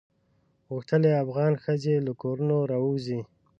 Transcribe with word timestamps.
غوښتل 0.69 1.01
یې 1.09 1.21
افغان 1.23 1.53
ښځې 1.63 1.95
له 2.05 2.13
کورونو 2.21 2.57
راووزي. 2.71 3.19